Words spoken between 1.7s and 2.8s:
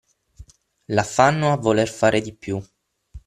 fare di più